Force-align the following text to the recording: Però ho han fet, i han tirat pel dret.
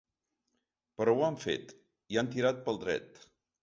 Però 1.01 1.15
ho 1.19 1.23
han 1.29 1.39
fet, 1.45 1.77
i 2.17 2.21
han 2.25 2.35
tirat 2.37 2.67
pel 2.69 2.85
dret. 2.89 3.27